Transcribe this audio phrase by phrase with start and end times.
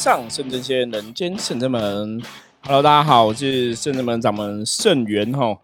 [0.00, 2.22] 上圣真仙，人间圣真门。
[2.62, 5.60] Hello，大家好，我是圣真门掌门圣元哈。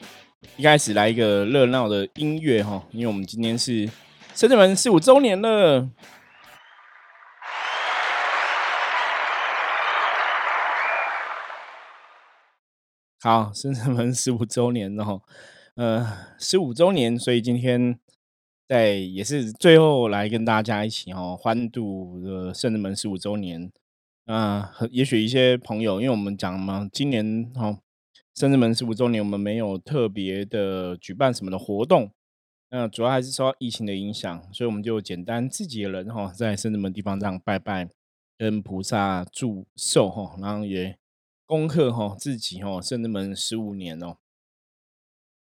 [0.58, 3.88] 一开始来一个热闹的音乐哈，因为我们今天是
[4.34, 5.88] 圣真门十五周年了。
[13.22, 15.22] 好，圣真门十五周年哦，
[15.76, 16.06] 呃，
[16.38, 17.98] 十五周年，所以今天。
[18.68, 23.70] 在也是最后来跟大家一起哦欢度的圣人门十五周年
[24.26, 27.78] 啊，也许一些朋友，因为我们讲嘛，今年哦
[28.34, 32.10] 圣人门十五周年，我们没有特别的举办什么的活动，
[32.70, 37.88] 那主要还是受到疫情的影响，所以我们就简单自己的人哈，在圣人门地方这样拜拜，
[38.36, 40.98] 跟菩萨祝寿哈，然后也
[41.46, 44.16] 恭贺哈自己哈圣人门十五年哦。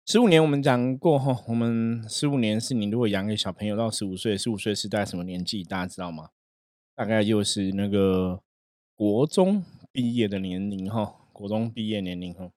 [0.08, 5.64] 十五年，我们讲过哈，我们十五年是你如果养个小朋友到十五岁，十五岁是在什么年纪？
[5.64, 6.32] 大家知道吗？
[6.96, 8.42] 大概就是那个
[8.96, 12.52] 国中毕业的年龄哈，国中毕业年龄哈。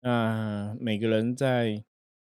[0.00, 1.82] 那每个人在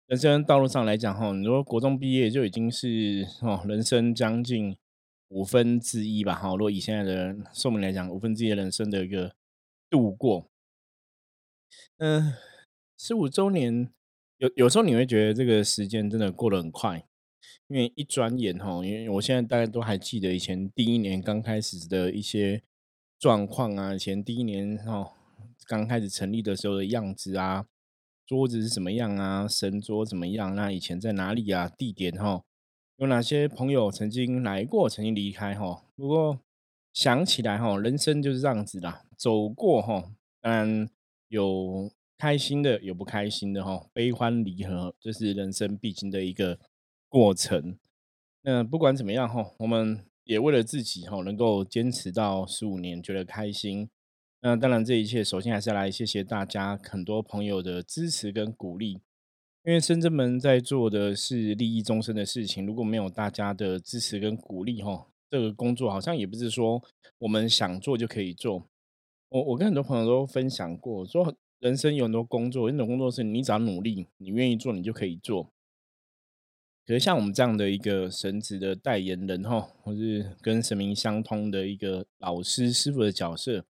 [0.07, 4.75] 人生道路上来讲哈，你说国中毕业就已经是哦，人生将近
[5.29, 6.49] 五分之一吧哈。
[6.51, 9.33] 如果以现在的寿命来讲，五分之一的人生的一个
[9.89, 10.49] 度过，
[11.97, 12.33] 嗯，
[12.97, 13.89] 十五周年。
[14.37, 17.05] 有有时候你会觉得这个时间真的过得很快，
[17.67, 22.63] 因为一转眼哈，因为我现在大家都还记得以前第一年刚开始的一些
[23.21, 25.13] 状况啊，以前第一年哈
[25.67, 27.67] 刚开始成立的时候的样子啊，
[28.25, 30.55] 桌子是什么样啊，神桌怎么样？
[30.55, 31.69] 那以前在哪里啊？
[31.77, 32.43] 地点哈，
[32.97, 35.83] 有哪些朋友曾经来过，曾经离开哈？
[35.95, 36.39] 不过
[36.91, 40.11] 想起来哈，人生就是这样子的，走过哈，
[40.41, 40.89] 嗯，
[41.27, 41.91] 有。
[42.17, 46.59] 开心的有不开心的哈，悲欢离合，这是人生必经的一个
[47.09, 47.79] 过程。
[48.43, 53.89] 那不管怎么样哈，我们也为了自己哈，能够坚持到十五年，觉得开心。
[54.41, 59.01] 那当然，这一切首先还是来谢谢大家很多朋友的支持跟鼓励。
[59.63, 66.81] 因为深圳门在做的是利益终身的事情，如果没有大家的支持跟鼓励哈，这个工作好像也不是说
[67.19, 68.65] 我们想做就可以做。
[69.29, 71.35] 我我跟很多朋友都分享过说。
[71.59, 75.47] 人生有很多工作，那种工作是你只要努力，你愿意做，你就可以做。
[76.91, 83.63] 可是像我们这样的一个神职的代言人哈，或是跟神明相通的一个老师师傅的角色，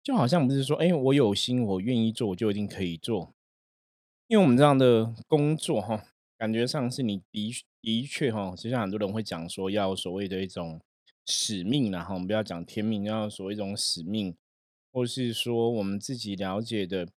[0.00, 3.34] 就好像不是说，哎，我有心，我愿意做，我就一定可以做。
[4.28, 6.04] 因为我们这样的工作哈，
[6.38, 10.80] 感觉上是你的的确哈，就像很多人会讲说，要所谓的一种
[11.26, 14.36] 使命然后我们不要讲天命，要所谓一种使命，
[14.92, 17.08] 或是说我们自己了解的。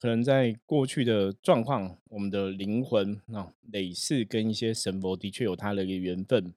[0.00, 6.54] 可能在过去的状况，我们的灵魂啊，累世跟一些神佛的确有它的一个缘分。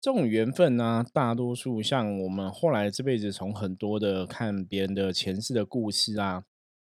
[0.00, 6.44] 这种缘分呢，大多数像我们后来这辈子，从很多的看别人的前世的故事啊，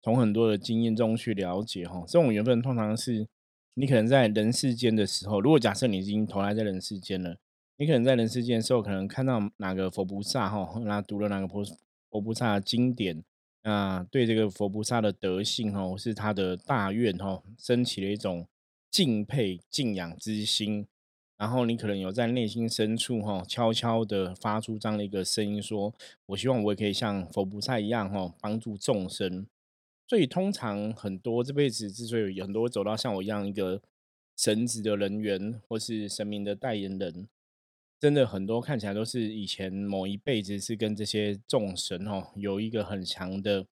[0.02, 2.04] 从很多的经验中去了解哈。
[2.06, 3.26] 这种缘分通常是
[3.72, 7.38] 你可能在人世间的时候，如果假设你已经投来在人世间了，
[7.78, 11.64] 你可能在人世间的时候，可能看到哪个佛菩萨哈，那读了哪个佛
[12.10, 13.24] 佛菩萨的经典。
[13.62, 18.46] 那对这个佛菩萨的德性哦，是他的大愿哦，升起了一种
[18.90, 20.86] 敬佩敬仰之心。
[21.36, 25.94] 然后你可能有在内心深处哈，悄悄的发出这样的一个声音，说
[26.26, 29.46] ：“我希望我也可以像佛菩萨一样哈，帮助众生。”
[30.06, 33.80] 所以通常很多这辈子之所以有很多走到像我一样一个
[34.36, 37.28] 神职的人员，或是神明的代言人。
[38.00, 43.66] 真的很多看起来都是以前某一辈子是跟这些众神哦有一个很强的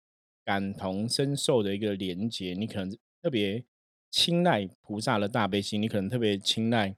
[0.44, 3.64] 感同身受的一个连接，你可能特别
[4.10, 6.96] 青睐菩萨的大悲心，你可能特别青睐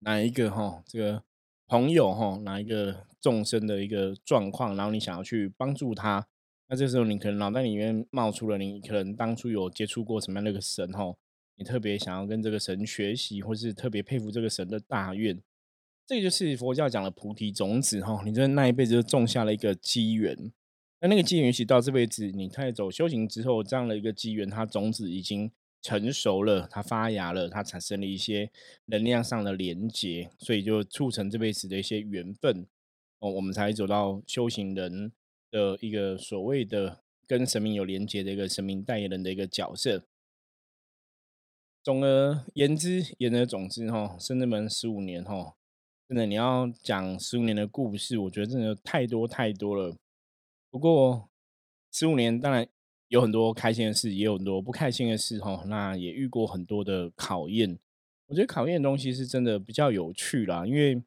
[0.00, 1.22] 哪一个哈这个
[1.66, 6.26] 朋友哈哪一个众生的一个状况，然后你想要去帮助他，
[6.68, 11.14] 那这时候你可能脑袋里面冒出了你可能当初有接触过什么样的一个神哈，
[11.56, 15.40] 你特别想要跟这个神学习，或是特别佩服这个神的大愿。
[16.06, 20.52] 这就是佛教讲的菩提种子哈，你这那一辈子就种下了一个机缘，
[21.00, 25.50] 那那个机缘其实到这辈子你太走修行之后，这样的一个机缘，它种子已经
[25.82, 28.52] 成熟了，它发芽了，它产生了一些
[28.84, 32.64] 能量上的连接，所以就促成这辈子的一些缘分
[33.18, 35.10] 哦，我们才走到修行人
[35.50, 40.04] 的一个所谓的跟神明有连接的一个神明代言人的一个角色。
[41.82, 45.54] 总而言之，言而总之哈，深圳门十五年哈。
[46.08, 49.96] 真的，你要讲十五年的故事，我觉得真的太多太多了。
[50.70, 51.28] 不过
[51.90, 52.64] 十五年当然
[53.08, 55.64] 有很多开心的事，也有很多不开心的事哈。
[55.66, 57.76] 那也遇过很多的考验。
[58.26, 61.02] 我觉得考验的东西是真的比较有趣啦，因为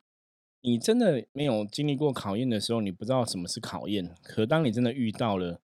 [0.59, 4.13] 你真的没有经历过考验的时候，你不知道什么是考验。
[4.21, 5.61] 可当你真的遇到了，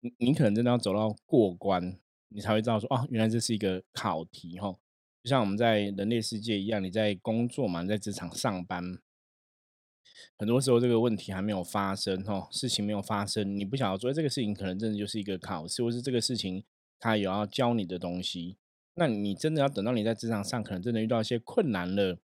[0.00, 1.98] 你你可能真的要走到过关，
[2.28, 4.76] 你才会知道说，哦，原来这是一个考题哈。
[5.24, 8.98] 就像我们在人类世界一样，你在工作嘛，在职场上班，
[10.36, 16.62] 很多时候这个问题还没有发生哦，事情没有发生，你不想要做这个事情可能真的就是一个考试，或是这个事情
[17.00, 18.58] 它有要教你的东西。
[18.96, 22.18] 那你真的要等到你在职场上可能真的遇到一些困难了。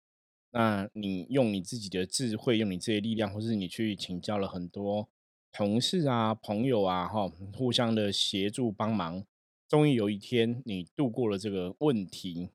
[0.49, 5.07] 那你用你自己的智慧，用你自己的力量，或是你去请教了很多
[5.51, 9.23] 同事啊、朋友啊，哈，互相的协助帮忙，
[9.69, 12.49] 终于有一天你度过了这个问题，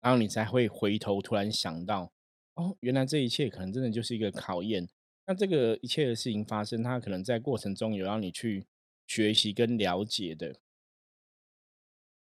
[0.00, 2.12] 然后你才会回头突然想到，
[2.54, 4.88] 哦，原来这一切可能真的就是一个考验。
[5.26, 8.66] 那这个一切的事情发生，它可能在过程中有让你去
[9.06, 10.56] 学习跟了解的。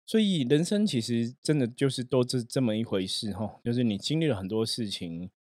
[0.08, 5.32] 所以人生其实真的就是都是这么一回事哈，就是你经历了很多事情，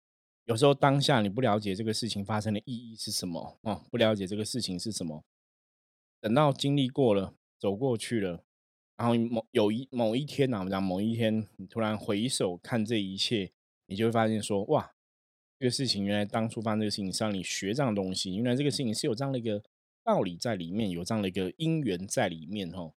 [0.45, 5.23] 有时候当下你不了解这个事情发生的意义是什么哦，不了解这个事情是什么，
[6.19, 8.43] 等到经历过了，走过去了，
[8.97, 13.51] 然后某有一某一天呐，我们讲某一天，你突然回首看这一切，
[13.87, 14.91] 你就会发现说，哇，
[15.59, 19.61] 这个事情原来当初发生这个事情是让你学这样的东西，原来这个事情是有这样的一个
[20.03, 22.93] 道理在里面，有这样的一个因缘在里面哈。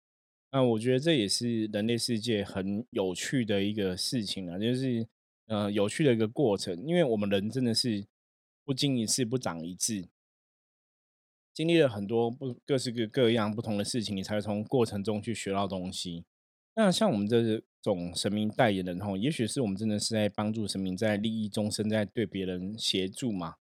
[0.53, 5.07] 那我觉得这也是人类世界很有趣的一个事情啊，就是
[5.47, 8.07] 呃有趣的一个过程，因为我们人真的是
[8.65, 10.09] 不经一事不长一智，
[11.57, 16.27] 经历了很多不各式各各样不同的事情，你才会从过程中去学到东西。
[16.75, 23.55] 那像我们这种神明代言人吼，也许是我们真的是在帮助神明，在利益众生，在对别人协助嘛，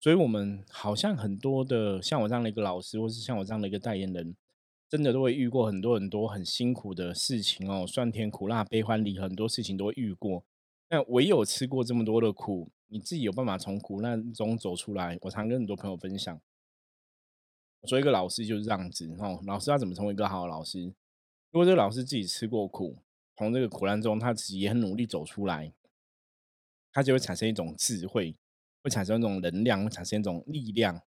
[0.00, 4.34] 所以我们好像很多的像我这样的一个老师，或是像我这样的一个代言人。
[4.86, 10.44] 真的都会遇过很多很多很辛苦的事情哦，酸甜苦辣悲欢离，很多事情都会遇过。
[10.88, 15.18] 那唯有吃过这么多的苦，你自己有办法从苦难中走出来。
[15.22, 16.40] 我常跟很多朋友分享，
[17.84, 19.38] 我说一个老师就是这样子哦。
[19.44, 20.84] 老师要怎么成为一个好的老师？
[21.50, 22.96] 如果这个老师自己吃过苦，
[23.36, 25.70] 从这个苦难中他自己也很努力走出来，
[26.90, 28.34] 他就会产生一种智慧，
[28.82, 31.02] 会产生一种能量，会产生一种力量。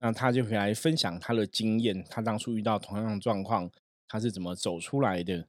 [0.00, 3.70] 那他就可以来分享他的经验，他当初遇到同样的状况，
[4.06, 5.48] 他是怎么走出来的？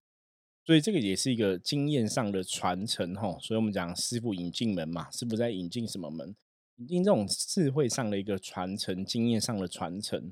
[0.66, 3.38] 所以这个也是一个经验上的传承哈。
[3.42, 6.34] 所以我们讲师傅引进门嘛，师傅在引进什么门？
[6.78, 10.32] 引进这种智慧上的一个传承，经验上的传承。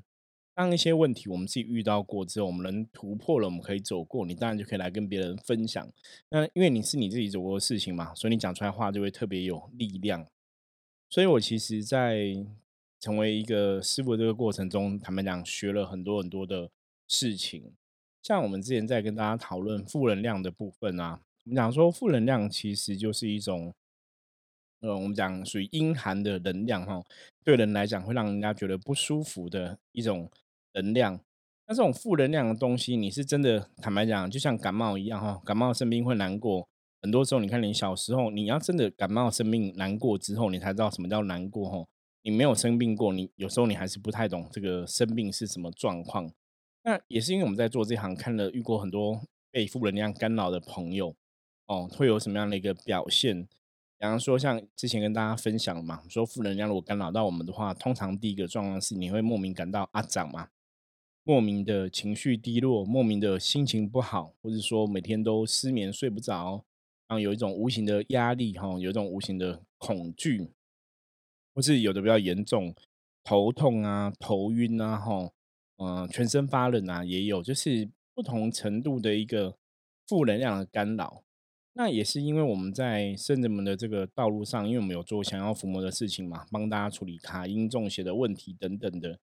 [0.60, 5.90] 当一些问题我们自己遇到过之后，我们能突破了，我们可以走过，你当然就可以来跟别人分享。
[6.28, 10.26] 那因为你是你自己走过的事情嘛，所以你讲出来话就会特别有力量。
[11.08, 12.34] 所以我其实，在
[13.00, 16.68] 成为一个师傅这个过程中，坦白讲，学了很多很多的
[17.08, 17.72] 事情。
[18.22, 23.72] 像我们之前在跟大家讨论负能量的部分啊，我们讲说负能量其实就是一种，
[24.80, 27.02] 呃，我们讲属于阴寒的能量哈，
[27.42, 30.30] 对人来讲会让人家觉得不舒服的一种
[30.74, 31.20] 能量。
[31.66, 36.68] 那这种负能量的东西，你是真的坦白讲，就像感冒一样哈，感冒生病会难过。
[37.02, 41.86] 很多时候，你看你小时候，你要真的感冒生病难过之后，你才知道什么叫难过哈。
[42.22, 46.30] 你没有生病过，你有时候你还是不太懂这个生病是什么状况。
[46.82, 51.14] 那也是因为我们在做这行，看了遇过很多被负能量干扰的朋友，
[51.66, 53.44] 哦，会有什么样的一个表现？
[53.98, 60.48] 比方说，像之前跟大家分享嘛，说负能量如果干扰到我们的话，通常第一个状况是你会莫名感到阿长嘛，
[61.30, 66.64] 莫名的情绪低落，莫名的心情不好，或者说每天都失眠睡不着，
[67.06, 70.50] 然后有一种无形的压力哈，有一种无形的恐惧。
[71.54, 72.74] 或是有的比较严重，
[73.22, 75.30] 头痛啊、头晕啊、哈，
[75.76, 79.54] 嗯，全身发冷啊，也有，就是不同程度的一个
[80.08, 81.22] 负能量的干扰。
[81.74, 89.20] 那也是因为我们在圣人们的这个道路上，因为我们有做想要伏魔的事情嘛，帮大家处理卡因中邪的问题等等的，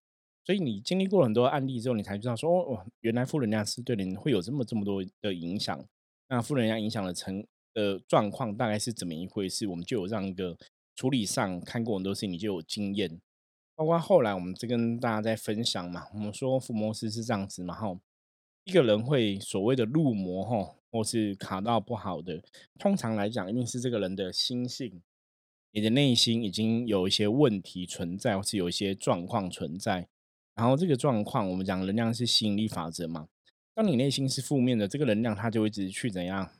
[0.48, 5.84] 所以你经历过很多案例之后，你才知道说，哦，原来负能量是对人会有这么这么多的影响。
[6.30, 9.66] 那负能量影响的成的状况大概是怎么一回事？
[9.66, 10.56] 我们就有这样一个。
[10.96, 13.20] 处理上看过很多事情，你就有经验。
[13.76, 17.96] 包括后来我们在跟大家在分享嘛，我们说伏魔师是这样子嘛，哈，
[18.64, 22.42] 一个人会所谓的入魔哈，或是卡到不好的，
[22.80, 25.00] 通常来讲一定是这个人的心性，
[25.70, 30.08] 你的内心已经有一些问题存在，或是有一些状况存在。
[30.58, 33.28] 然后这个状况，我们讲能量是吸引力法则嘛，
[33.74, 36.50] 当你内心是负面的，这个能量它就会一直去怎样？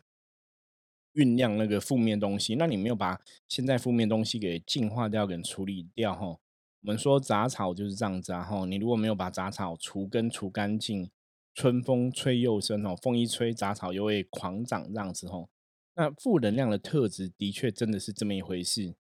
[1.15, 6.27] 酝酿那个负面东西，那你没有把现在负面东西给净化掉、给处理掉哈。
[6.29, 6.39] 我
[6.83, 11.11] 们说杂草就是这样子啊哈，你如果没有把杂草除根除干净，
[11.53, 15.51] 春风吹又生哦，风一吹杂草又会狂长这样子吼。
[15.97, 18.95] 那负能量的特质的确真的是这么一回事。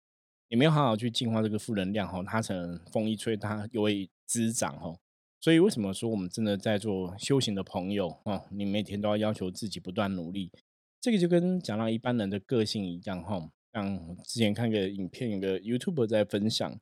[0.54, 4.94] 也没有好好去净化这个负能量哈，它可能风一吹，它又会滋长哈。
[5.40, 10.52] 所以为什么说我们真的在做修行的朋友哦，你每天都要要求自己不断努力，
[11.00, 13.50] 这个就跟讲到一般人的个性一样哈。
[13.72, 16.78] 像之前看个影片，有个 YouTube 在分享，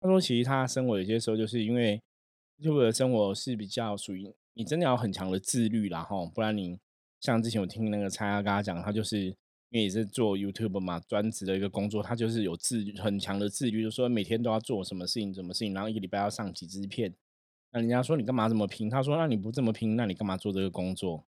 [0.00, 2.00] 他说其实他生活有些时候就是因为
[2.60, 6.78] YouTube 的生活是比较属于你真的要很强的自律啦哈，不然你
[7.20, 9.34] 像之前我听那个蔡阿跟他讲，他就是
[9.70, 17.14] 因为也是做 YouTube 嘛，专职的一个工作，他就是有自很强的自律，就说每天都要做什么事情，什么事情，然后一个礼拜要上几支片。
[17.72, 18.88] 那人家说你干嘛这么拼？
[18.88, 21.26] 他说那你不这么拼，那你干嘛做这个工作？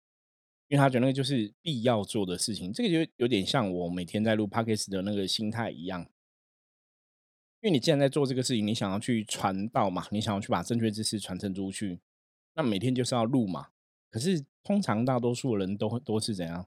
[0.68, 6.02] 因为他觉得那个就是必要做的事情，这个就有点像我每天在录 podcast 的那个心态一样。
[7.62, 12.00] 因为你既然在做这个事情，你想要去传道嘛，你想要去把正确知识传承出去，
[12.54, 13.70] 那每天就是要录嘛。
[14.12, 16.66] 可是通常大多数人都都是怎样，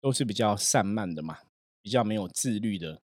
[0.00, 1.38] 都是比较散漫的嘛，
[1.82, 3.00] 比较没有自律的。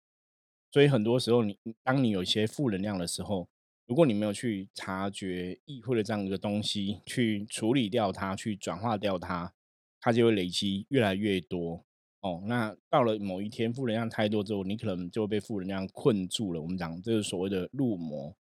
[0.73, 3.49] 所以很多时候，你当你有一些负能量的时候，
[3.87, 9.53] 如果你没有去察觉、意会的这样一个东西，去处理掉它，去转化掉它。
[9.99, 11.85] 它就会累积越来越多
[12.21, 12.41] 哦。
[12.47, 16.63] 那到了某一天负能量太多之后，你可能就会被负能量困住了。
[16.63, 18.33] 我们讲这是所谓的入魔。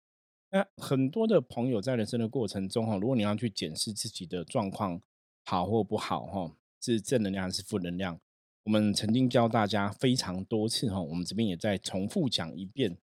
[0.50, 5.00] 那很多的朋友在人生的过程中哈，如果你要去检视自己的状况
[5.44, 8.20] 好或不好哈，是正能量还是负能量？
[8.64, 12.98] 我们曾经教大家非常多次哈，我们这边也再重复讲一遍。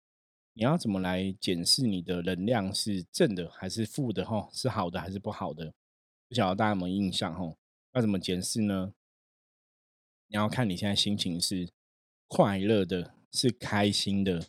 [0.54, 4.50] 你要怎么来检视你的能量是正的还是负的哈？
[4.52, 5.74] 是好的还是不好的？
[6.28, 7.56] 不晓得大家有没有印象哈？
[7.94, 8.94] 要怎么检视呢？
[10.28, 11.70] 你要看你现在心情是
[12.28, 14.48] 快乐的，是开心的，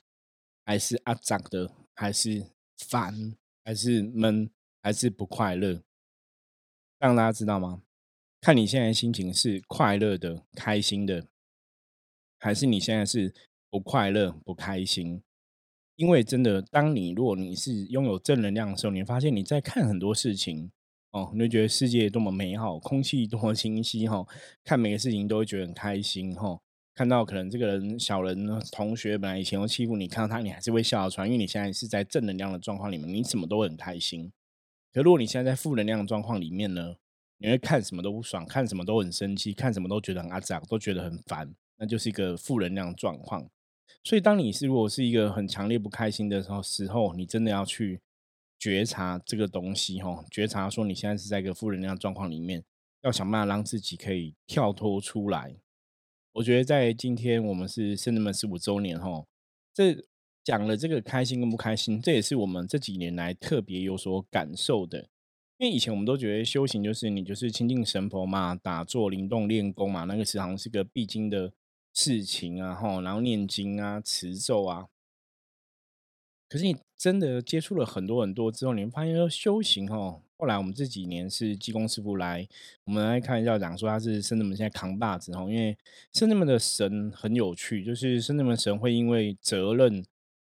[0.64, 4.50] 还是阿脏的，还是烦，还是闷，
[4.82, 5.82] 还是不快乐？
[6.98, 7.82] 让大家知道吗？
[8.40, 11.26] 看你现在心情是快乐的、开心的，
[12.38, 13.34] 还是你现在是
[13.68, 15.22] 不快乐、不开心？
[15.96, 20.70] 因为真的，当你如果你是拥有正能量的时候，你发现你在看很多事情。
[21.12, 24.24] 哦，你就觉得世界多么美好，空气多么清晰哈，
[24.62, 26.56] 看每个事情都会觉得很开心哈。
[26.94, 34.30] 看到可能这个人小人同学本来以前会欺负你，看到他你还是会笑出来，因为你现在是在正能量的状况里面，你什么都很开心。
[34.92, 36.94] 可如果你现在在负能量的状况里面呢，
[37.40, 43.50] 你会看什么都不爽，看什么都很生气，看什么都觉得很阿杂，都觉得很烦，那就是一个负能量状况。
[44.04, 48.00] 所以当你是如果是一个很强烈不开心的时候，时候你真的要去。
[48.62, 52.62] 觉察这个东西，哈，觉察说你现在是在一个负能量状况里面，
[53.00, 55.56] 要想办法让自己可以跳脱出来。
[56.32, 59.26] 我觉得在今天我们是圣人们十五周年，吼，
[59.72, 59.96] 这
[60.44, 65.08] 讲了这个开心跟不开心，这也是我们这几年来特别有所感受的。
[65.60, 71.52] 因为以前我们都觉得修行就是你就是亲近神佛嘛，打坐、灵动、练功嘛，那个时常是个必经的
[71.92, 74.86] 事情啊，吼，然后念经啊、持咒啊。
[76.48, 80.22] 可是你真的接触了很多很多之后，你会发现说修行哦。
[80.38, 82.48] 后来我们这几年是济公师傅来，
[82.84, 85.46] 我们来看一下讲说他是圣人们现在扛把子哦。
[85.50, 85.76] 因为
[86.14, 90.02] 圣人们的神很有趣，就是圣人们神会因为责任、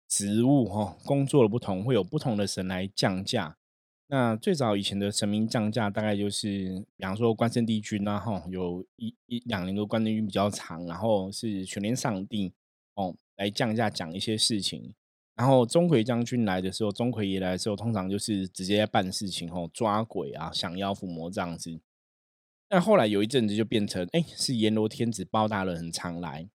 [0.08, 3.58] 职务吼、工作的不同，会有不同的神来降价。
[4.14, 12.52] 那最早以前的神明降价，大概就是比方说关圣帝君啊，哈，有一一两年的关帝君比较长，然后是全年上帝
[12.94, 14.94] 哦来降价讲一些事情。
[15.34, 21.80] 然后钟馗将军来的时候，钟馗爷来的时候，通常就是直接办事情吼，抓鬼啊，降妖伏魔这样子。
[22.68, 26.48] 但后来有一阵子就变成，哎，是阎罗天子包大人很常来。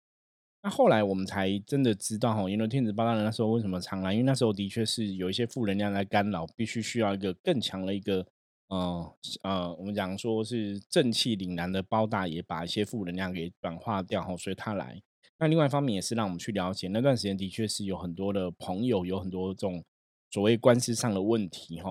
[0.61, 4.13] 那后来我们才真的知道，哈，因为天子包大人那时候为什么常来？
[4.13, 8.27] 因为那时候的确是有一些负能量在干扰，必须需要一个更强的一个，
[8.67, 15.01] 呃呃，我们讲说是正气凛然的包大爷，把一些负能量给转化掉，哈，所以他来。
[15.39, 19.85] 那另外一方面也是让我们去了解，那段时间的确是有很多的朋友有很多这种
[20.33, 21.91] 所谓官司上的问题哈，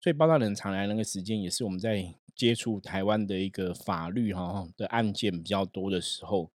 [0.00, 6.50] 所以包大人常来那个时间也是我们在接触台湾的一个法律哈的案件比较多的时候。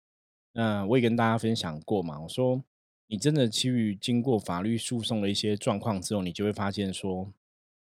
[0.52, 2.62] 那我也跟大家分享过嘛，我说
[3.06, 7.32] 你真的去经过法律诉讼的一些状况之后，你就会发现说，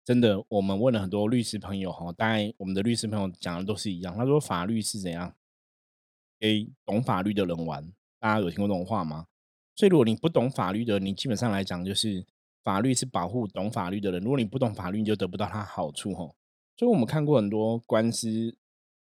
[0.04, 5.34] 真的我们问了很多律师朋友哈，当然我们的律师朋友讲的都是一样，他说法律是怎样
[6.38, 7.92] 给懂法律的人玩。
[8.18, 9.26] 大家有听过这种话吗？
[9.74, 12.24] 所以如果你不懂法律的，你基本上来讲就是
[12.64, 14.22] 法律是保护懂法律的人。
[14.22, 16.34] 如果你不懂法律，你就得不到它好处吼。
[16.76, 18.56] 所以我们看过很多官司，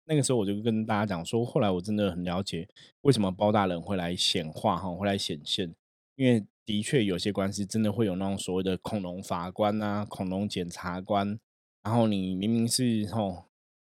[0.07, 2.67] 那个时候我就跟大家讲说，后来我真的很了解
[3.01, 5.73] 为什么包大人会来显化哈，会来显现。
[6.15, 11.39] 因为的确有些官司真的会有那种所谓的恐龙法官啊、恐龙检察官，
[11.83, 13.45] 然后你明明是吼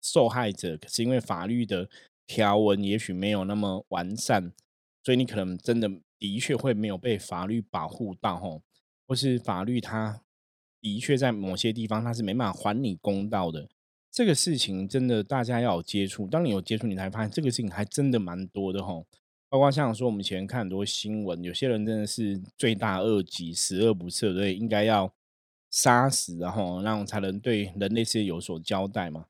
[0.03, 1.89] 受害者，可是因为法律的
[2.27, 4.53] 条文也许没有那么完善。
[5.03, 5.89] 所以你可能真的
[6.19, 8.63] 的确会没有被法律保护到吼，
[9.07, 10.21] 或是法律它
[10.81, 13.69] 的确在某些地方它是没办法还你公道的。
[14.13, 19.07] 这个事情真的大家要有接触，当你有接触，你才发现这个事情还真的蛮多的吼。
[19.49, 25.13] 包括像说我们以前看很多新闻，有些人真的是罪大恶极、十恶不赦，对，应该要
[25.71, 29.27] 杀死，然后让才能对人类世界有所交代嘛。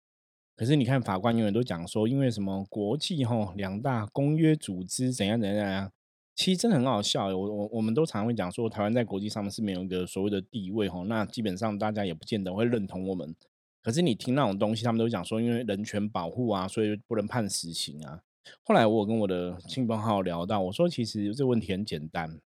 [0.56, 5.92] 可是你看法官永远都讲说，因为什么国际吼两大公约组织怎样怎样怎样，
[6.36, 7.28] 其实真的很好笑。
[7.28, 13.34] 我我我们都常会讲说，台湾在国际上面是没有一个所谓的地位吼，那基本上大家也不见得会认同我们。
[13.82, 18.22] 可是你听那种东西，他们都讲说，因为人权保护啊，所以不能判死刑啊。
[18.62, 22.40] 后来我跟我的亲朋好友聊到，我说其实这个问题很简单。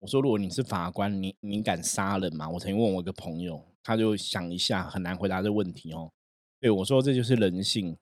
[0.00, 2.48] 我说如果你是法官，你你敢杀人吗？
[2.50, 6.12] 我曾经问我一个朋友，他就想一下，很难回答这个问题哦。
[6.60, 7.96] 对我说这就是人性，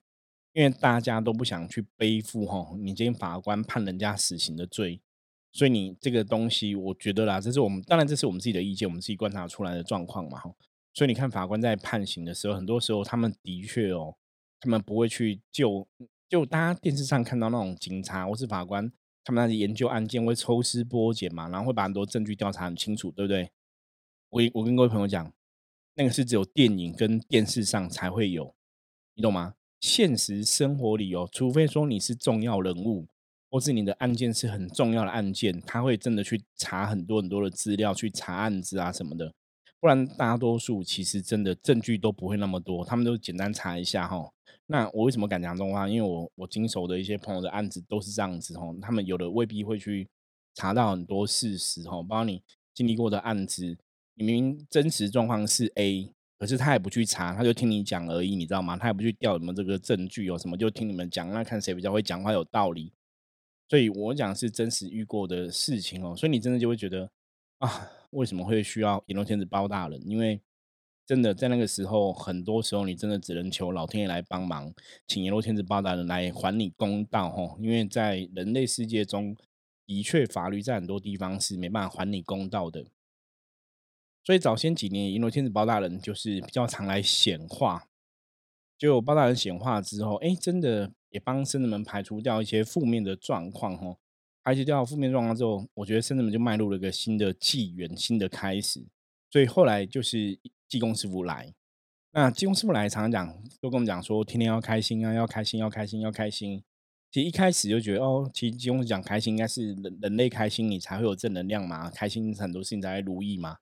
[0.53, 5.01] 因为大家都不想去背负哈，你今天法官判人家死刑的罪，
[5.51, 10.53] 所以你这个东西，我觉得啦，这是我们当然这是我们自己的意见，我们自己观察出来的状况嘛哈。
[10.95, 14.15] 所以你看法官在判刑的时候，很多时候他们的确哦，
[14.61, 15.87] 他们不会去救。
[16.27, 18.91] 就大家电视上看到那种警察或是法官，
[19.23, 23.51] 他们那里研究案件会抽丝剥茧嘛，然后会把很多证据调查很清楚，对不对？
[24.29, 25.31] 我我跟各位朋友讲，
[25.95, 28.55] 那个是只有电影跟电视上才会有，
[29.13, 29.53] 你懂吗？
[29.81, 33.05] 现实生活里哦，除非说你是重要人物，
[33.51, 39.33] 或是你的案件是很重要的案件，他会真的去查很多很多的资料，去查案子啊什么的。
[39.85, 44.33] 不然大多数其实真的证据都不会那么多，他们都简单查一下哈。
[44.65, 45.87] 那我为什么敢讲这种话？
[45.87, 50.09] 因为我我经手的一些朋友的案子都是这样子吼，他们有的未必会去
[50.55, 52.41] 查到很多事实吼，包括你
[52.73, 53.77] 经历过的案子，
[54.15, 58.75] 你明明真实状况是 A，可是他也不去查，他就听你讲而已，你知道吗？
[58.75, 62.91] 他也不去调什么这个证据有什么，就听你们讲，那看谁比较会讲话有道理。
[63.69, 67.07] 所以我讲是真实遇过的事情哦，所以你真的就会觉得
[67.59, 70.01] 啊，为什么会需要阎罗天子包大人？
[70.07, 70.41] 因为
[71.05, 74.73] 真的在那个时候，很多时候你真的只能求老天爷来帮忙，
[75.07, 77.57] 请阎罗天子包大人来还你公道吼。
[77.59, 79.35] 因为在人类世界中，
[79.85, 82.87] 的确法律在很多地方是没办法还你公道的。
[84.23, 87.87] 所以早先几年，阎罗天子包大人就是比较常来显化。
[88.77, 93.99] 就包大人显化之后，哎，真的也帮生子们排除掉一些负面的状况吼。
[94.45, 98.85] 排除掉到负面状况之后，我觉得生子们就迈入了一个新的纪元，新的开始。
[99.29, 100.39] 所以后来就是。
[100.67, 101.53] 济公师傅来，
[102.11, 106.63] 那济公师傅来常常讲，都跟我们讲说，天天要开心啊，要开心，要开心，要开心。
[107.11, 113.59] 其实一开始就觉得，哦，其实技工讲开心，应该是人人类开心，你才会有正能量嘛，开心很多事情才会如意嘛。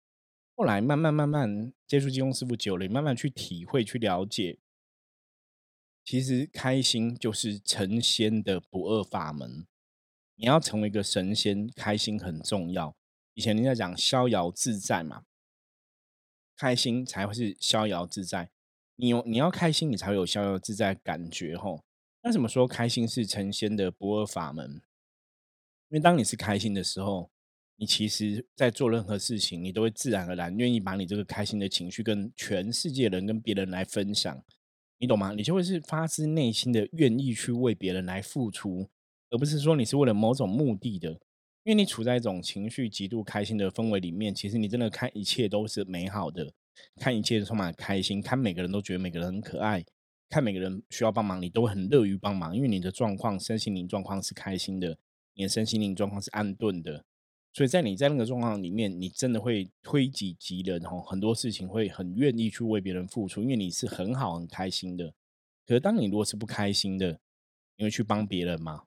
[0.56, 4.58] 后来慢慢慢慢接触技工师傅久了，慢慢去体会、去了解，
[6.06, 9.66] 其实开心就是成仙的不二法门。
[10.44, 12.94] 你要成为一个神仙，开心很重要。
[13.34, 15.24] 以前人家讲逍遥自在嘛。
[16.58, 18.52] 开心才会是逍遥自在，
[18.98, 21.86] 你有你要开心，你才会有逍遥自在感觉吼。
[22.24, 24.70] 那怎么说开心是成仙的不二法门？
[25.88, 27.32] 因为当你是开心的时候，
[27.78, 34.44] 你其实在做任何事情，你都会自然而然愿意把你这个开心的情绪跟全世界人跟别人来分享，
[34.98, 35.32] 你懂吗？
[35.32, 38.90] 你就会是发自内心的愿意去为别人来付出，
[39.34, 41.20] 而不是说你是为了某种目的的。
[41.66, 46.52] 因为你处在一种情绪极度开心的氛围里面，其实你真的看一切都是美好的，
[46.98, 49.82] 看一切充满开心，看每个人都觉得每个人很可爱，
[50.30, 54.98] 看每个人需要帮忙，你都会很乐于帮忙，因为你的状况身心灵状况是开心的，
[55.36, 57.06] 你的身心灵状况是安顿的，
[57.54, 65.14] 所以在你在那个状况里面，你真的会推己及人哦，很多事情会很愿意去为别人付出，因为你是很好很开心的。
[65.66, 67.22] 可是当你如果是不开心的，
[67.78, 68.84] 你会去帮别人吗？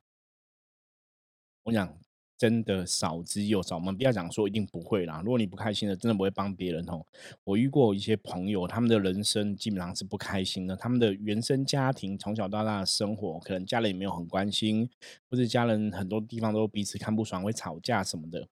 [1.67, 1.95] 我讲。
[2.39, 5.23] 真的少之又少，我们不要讲说一定不会啦。
[5.25, 7.03] 如果你不开心的，真的不会帮别人哦。
[7.45, 10.77] 我遇过一些朋友，他们的人生基本上是不开心的。
[10.77, 14.87] 他们的原生家庭从小到大的生活，可能家人也没有很关心，
[15.31, 18.47] 或者家人很多地方都彼此看不爽，会吵架什么的。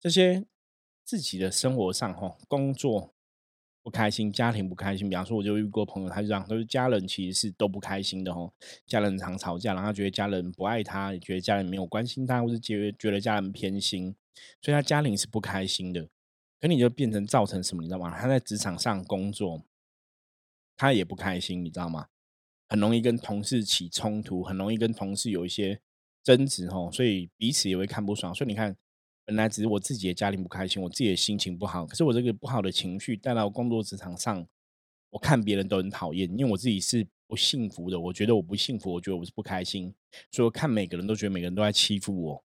[0.00, 0.44] 这些
[1.04, 3.14] 自己的生活上，哈，工作。
[3.82, 5.08] 不开心，家庭不开心。
[5.08, 8.52] 比方说，我就遇过朋友，他就这样，都是家人其实是都不开心的吼。
[8.86, 14.14] 家人常吵架，然后他觉得家人不爱他，也觉得家人没有关心他，或是觉得觉得家人偏心，
[14.60, 16.08] 所以他家庭是不开心的。
[16.60, 18.14] 可你就变成造成什么，你知道吗？
[18.18, 19.62] 他在职场上工作，
[20.76, 22.08] 他也不开心，你知道吗？
[22.68, 25.80] 很容易跟同事起冲突，很容易跟同事有一些
[26.22, 28.34] 争执吼，所以彼此也会看不爽。
[28.34, 28.76] 所以你看。
[29.30, 31.86] 本来只是我自己的家庭不开心，我自己的心情不好。
[31.86, 34.44] 可是我这个不好的情绪带到工作职场上，
[35.10, 39.94] 我看别人都很讨厌，因为我自己是不幸福的，我觉得我不幸福，我觉得我是不开心，
[40.32, 42.44] 所以看每个人都觉得每个人都在欺负我。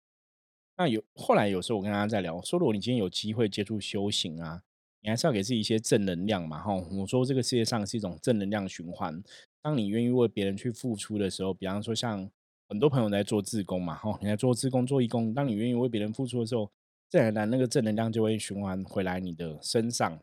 [0.78, 4.62] 那有后来有时候我跟大家在聊，说如果你今天有机会接触修行啊，
[5.02, 6.74] 你还是要给自己一些正能量嘛，哈。
[6.74, 9.22] 我说这个世界上是一种正能量循环，
[9.60, 12.30] 当你愿意为别人去付出的时候，比方说像
[12.70, 16.70] 很多朋友在做自工嘛，哈，你在做自工做义工，当你愿意为别人付出的时候，
[17.08, 20.20] 自然而然那个正能量就会循环回来你的身上。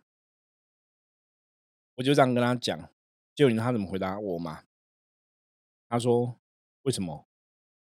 [1.95, 2.89] 我就这样跟他讲，
[3.36, 4.63] 结果你知道他怎么回答我吗？
[5.89, 6.39] 他说
[6.83, 7.27] ：“为什么？”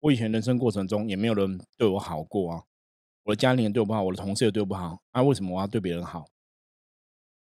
[0.01, 2.65] 我以前人生过程中也没有人对我好过啊，
[3.23, 6.29] 我的家庭人对我不好，我的同事也对我不好，那为什么我要对别人好？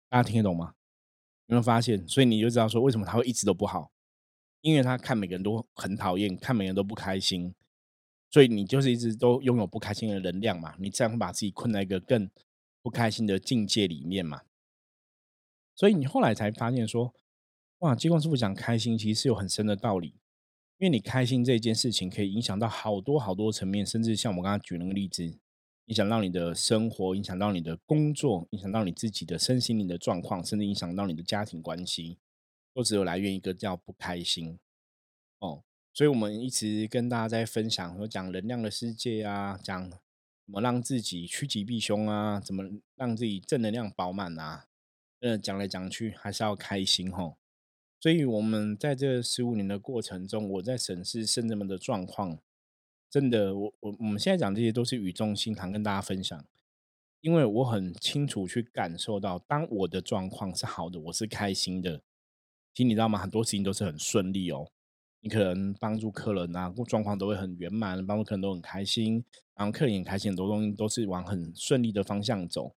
[0.08, 0.74] 大家听得懂吗？
[1.46, 2.08] 有没有发现？
[2.08, 3.92] 所以你就知道说为什么他会一直都不好，
[4.64, 7.54] 因为他看每个人都很讨厌，看每个人都不开心，
[8.30, 12.30] 所以你就是一直都拥有不开心的能量嘛，你这样会把自己困在一个更
[12.80, 14.40] 不开心的境界里面嘛。
[15.76, 17.12] 所以你后来才发现说，
[17.80, 20.14] 哇，金光师傅讲开心其实是有很深的道理。
[20.78, 25.24] 因为你开心这件事情，可以影响到好多好多层面，甚至像我刚刚举那个例子，
[25.86, 32.18] 影响到你的生活，影响到你的工作，影响到你自己的身心灵的状况，甚至影响到你的家庭关系，
[32.74, 34.58] 都只有来源一个叫不开心。
[35.38, 39.98] 哦，所以我们一直跟大家在分享，说讲能量的世界啊，讲怎
[40.46, 42.64] 么让自己趋吉避凶啊，怎么
[42.96, 44.66] 让自己正能量饱满啊，
[45.20, 47.38] 呃，讲来讲去还是要开心吼。
[48.00, 52.38] 所以，我们在这十五年的过程中，我在审视圣人们的状况，
[53.08, 56.44] 真的，我我我们现在讲这些都是语重心长跟大家分享，
[57.22, 62.02] 因为我很清楚去感受到，当我的状况是好的，我是开心的。
[62.74, 63.18] 其实你知道吗？
[63.18, 64.68] 很多事情都是很顺利哦。
[65.20, 72.74] 你可能帮助客人啊，状况都会很圆满，帮助客人都很开心，然后客人也开心，很多东西都是往很顺利的方向走。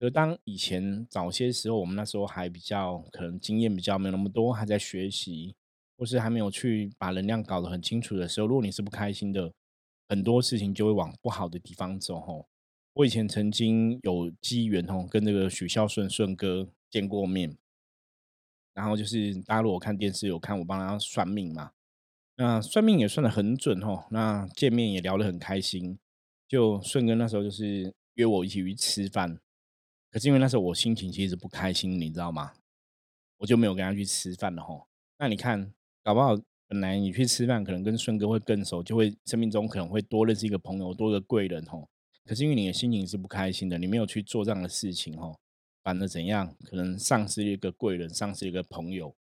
[0.00, 5.54] 而当以前早些时候，我们那时候还比较可能经验比较没有那么多，还在学习，
[5.96, 9.52] 或是还没有去把能量搞得很清楚的时候，如果你是不开心的，
[10.08, 12.20] 很多事情就会往不好的地方走。
[12.20, 12.46] 吼，
[12.92, 17.56] 我以前曾经有机缘吼，跟这个许孝顺顺哥见过面，
[18.78, 21.72] 然后就是大家如果看电视有看我帮他算命嘛，
[22.36, 25.98] 那算命也算的很准吼，那见面也聊得很开心，
[26.46, 29.40] 就顺哥那时候就是约我一起去吃饭。
[30.12, 32.52] 可是因为那时候我心情其实不开心，你知道吗？
[33.38, 34.86] 我就没有跟他去吃饭了吼。
[35.18, 36.38] 那你看，搞不好
[36.68, 41.88] 本来你去吃饭，可能跟顺哥会更熟，就会生命中可能会多认识一个朋友，多个贵人吼。
[42.24, 45.36] 可是因为你的心情是不开心的，你没有去做这样的事情吼，
[45.88, 46.54] 反而怎样？
[46.64, 49.16] 可能丧失一个贵人，丧失一个朋友。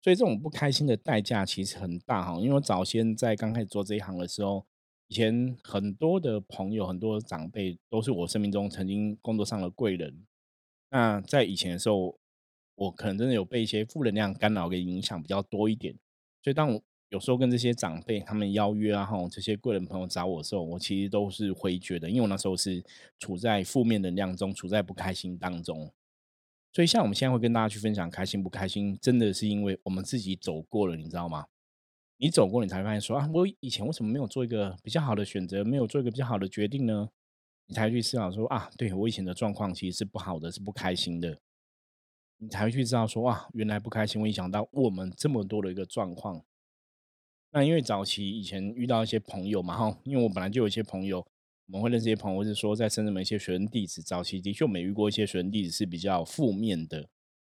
[0.00, 2.38] 所以这种不开心的代价其实很大哈。
[2.38, 4.64] 因为我早先在刚开始做这一行的时候。
[5.08, 10.24] 以前很多的朋友、很多长辈都是我生命中曾经工作上的贵人。
[10.90, 12.16] 那在以前的时候，
[12.76, 15.94] 我可能真的有被一些负能量干扰跟影响比较多一点。
[16.42, 22.82] 所以当我有时候跟这些长辈他们邀约啊，哈，这些贵人朋友找我的时候，我其实都是回绝的，因为我那时候是
[23.18, 25.92] 处在负面能量中，处在不开心当中。
[26.74, 31.46] 所以像我们现在会跟大家去分享开心不开心，真的是因为我们自己走过了，你知道吗？
[32.16, 37.08] 你走过，你才发现说啊，我以前为什么没有做一个比较好的选择，没有做一个比较好的决定呢？
[37.66, 41.38] 你才会去思考说啊，对我以前的状况其实是不好的，是不开心的。
[42.38, 46.44] 你才会去知道说哇，原来不开心会影响到我们这么多的一个状况。
[47.52, 51.24] 那因为早期以前遇到一些朋友嘛，哈，因为我本来就有一些朋友，
[51.66, 57.00] 我们会认识一些朋友，或是说在深圳的一些学生弟子，早期的确我们遇过一些学生弟子是比较负面的，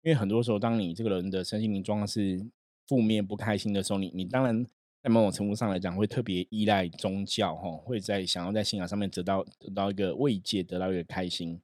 [0.03, 2.47] 因为很多时候当你这个人的身心灵状况是。
[2.89, 4.67] 负面不开心的时候，你你当然
[5.01, 11.61] 在某种程度上来讲，会特别依赖宗教，哈，会在想要在信仰上面得到得到一个慰藉，得到一个开心。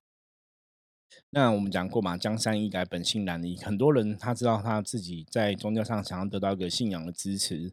[1.31, 3.57] 那我们讲过嘛，江山易改，本性难移。
[3.57, 7.73] 很多人他知道他自己在宗教上想要得到一个信仰的支持，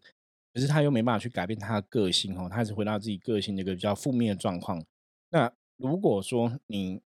[0.54, 4.84] 可是他又没办法去改变他的个性，哦，他还是回到自己个性的一个比较负面的状况。
[5.30, 7.02] 那如果说你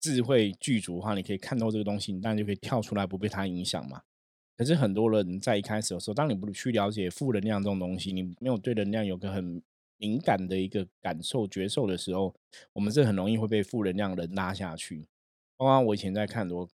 [0.00, 4.02] 智慧具足的话，你可以看透这个东西，你当然就可以跳出来，不被他影响嘛。
[4.56, 9.60] 可是很多人在一开始的时候，当你不去了解负能量这种东西，你没有对能量有个很
[9.98, 12.34] 敏感的一个感受、觉受的时候，
[12.72, 15.06] 我们是很容易会被负能量人拉下去。
[15.56, 16.68] 包括我以前在看很多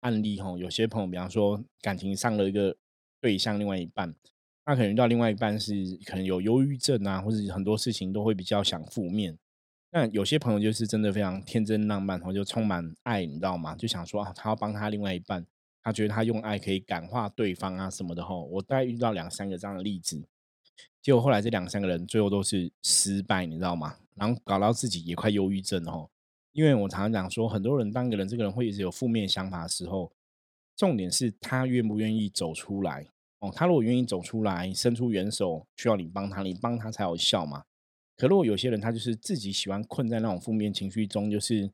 [0.00, 2.76] 案例哈，有些朋友，比方说感情上了一个
[3.20, 4.14] 对象，另外一半，
[4.66, 9.38] 那可能遇到另外一半是可能有忧郁症啊，或者很多事情都会比较想负面。
[9.90, 13.76] 那有些朋友就是真的非常天真浪漫，然后就充满爱，你知道吗？
[13.76, 15.46] 就想说啊，他要帮他另外一半。
[15.86, 20.24] 他觉得他用爱可以感化对方啊什么的吼，我大概遇到两三个这样的例子，
[21.02, 23.98] 结果后来这两三个人最后都是失败，你知道吗？
[24.14, 26.10] 然后搞到自己也快忧郁症吼。
[26.52, 30.10] 因为我常常讲说，很多人当一个人这个人会一直有负面想法的时候，
[30.74, 33.06] 重点是他愿不愿意走出来
[33.44, 37.64] 哦，他如果愿意走出来，伸出援手，需要你帮他，你帮他才有效嘛。
[38.16, 41.70] 可如果有些人他就是自己喜欢困在那种负面情绪中，就是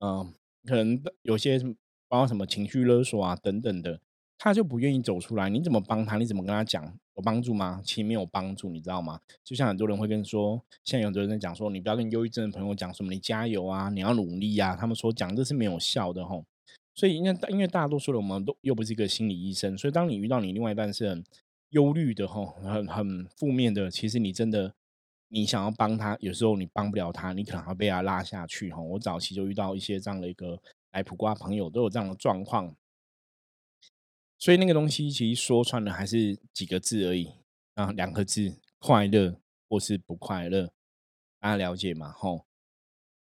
[0.00, 0.32] 嗯，
[0.64, 1.60] 可能有些
[2.08, 4.00] 包括什么情绪勒索啊等等的，
[4.36, 5.48] 他就不愿意走出来。
[5.48, 6.16] 你怎么帮他？
[6.16, 7.80] 你怎么跟他讲有帮助吗？
[7.84, 9.20] 其实没有帮助，你知道吗？
[9.44, 14.74] 就像很多人会跟说，现在有的人在讲说，你不要跟忧郁症的朋友讲什么，你加油啊，你要努力啊。
[14.74, 16.44] 他们说讲这是没有效的吼。
[16.94, 21.24] 所以，因为因为大多数人我们都又不是一个心理医生，所以当你遇到你另外一半是很
[21.70, 24.74] 忧虑的吼，很很负面的，其实你真的
[25.28, 28.82] 你想要帮他，有时候你帮不了他，你可能要被他拉下去吼。
[28.82, 32.76] 我早期就遇到一些这样的一个来普瓜朋友都有这样的状况，
[34.38, 37.32] 所以那个东西其实说穿了还是几个字而已
[37.74, 40.70] 啊，两个字：快乐或是不快乐，
[41.40, 42.12] 大家了解吗？
[42.12, 42.44] 吼，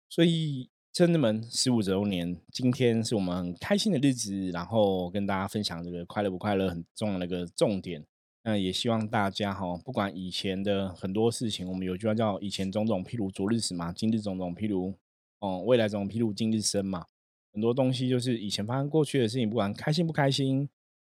[0.08, 0.70] 所以。
[0.98, 8.04] 生子门十五周年，今天是我们很开心的日子，然后跟大家分享这个快乐不快乐很重要的一个重点。
[8.44, 14.92] 那也希望大家哈，不管以前的很多事情，我们有句话叫“以前种种譬如昨日死嘛，今日种种譬如
[15.38, 17.06] 哦未来种种譬如今日生嘛”。
[17.54, 20.68] 很多东西就是以前发生过去的事情，不管开心不开心，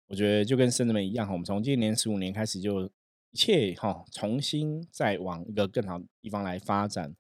[0.09, 1.33] 我觉得就跟生子们一样哈。
[1.33, 2.87] 我们从今年十五年开始，就
[3.31, 7.15] 一切哈重新再往一个更好的地方来发展。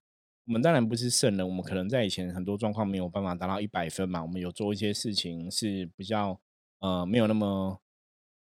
[0.46, 4.22] 我们当然不是圣人，我们可能在以前很多状况没有办法达到一百分嘛。
[4.22, 6.40] 我们有做一些事情是比较
[6.78, 7.80] 呃没有那么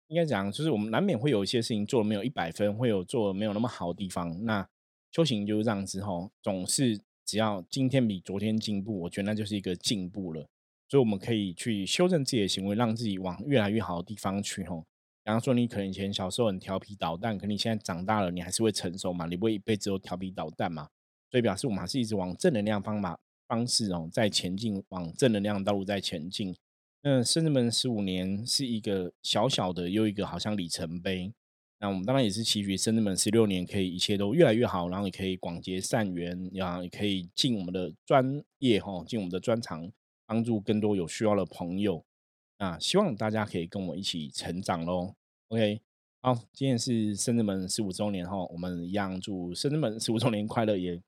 [0.08, 4.44] 应该讲，就是我们难免会有一些事情做的没有一百分，会有做的没有那么好的地方。
[4.44, 4.68] 那
[5.10, 10.46] 修行就是这样子吼，总是只要今天比昨天进步，我觉得那就是一个进步了。
[10.90, 14.84] 所以我们可以去修正自己的行为，让自己往越来越好的地方去吼。
[15.24, 19.24] 比方说，你可能以前小时候很调皮捣蛋，可你现在长大了，你还是会成熟嘛？
[19.24, 20.90] 你不会一辈子都调皮捣蛋嘛？
[21.30, 26.56] 所以表示我们还是一直往正能量方法方式哦，在前进，往正能量道路在前进。
[27.02, 31.32] 那生日们十五年是一个小小的又一个好像里程碑。
[31.78, 39.92] 那我们当然也是祈许生日们十六年可以一切都越来越好，然后也可以广结善缘，然后也可以进我们的专业哈，进我们的专长，
[40.26, 42.04] 帮助更多有需要的朋友。
[42.58, 45.14] 啊希望大家可以跟我一起成长喽。
[45.48, 45.80] OK。
[46.22, 51.00] 好，今天是生日们十五周年哈，我们一样祝生日们十五周年快乐，也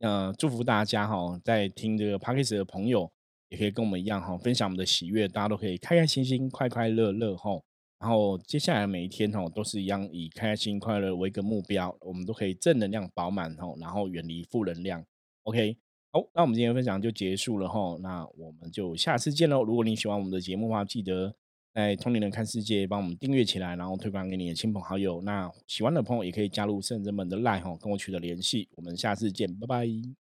[0.00, 3.10] 呃祝福大家哈，在听这个 p a c k a g e 的朋友
[3.48, 7.50] 也可以跟我们一样哈，分享我们的喜悦，大家都可以开开心心、快快乐乐哈。
[7.98, 15.04] 然后接下来每一天哈，都是一样以开心快乐为一个目标，我们都可以正能量饱满哈，然后远离负能量。
[15.42, 15.76] OK，
[16.12, 19.62] 好，那我们今天分享就结束了哈，那我们就下次见喽。
[19.62, 21.34] 如果你喜欢我们的节目的话，记得。
[21.74, 25.20] 在同龄人看世界，帮我们订阅起来，然后推广给你的亲朋好友。
[25.22, 28.68] 那喜欢的朋友也可以加入圣人们的 line，跟我取得联系。
[28.76, 30.19] 我们下次见，拜拜。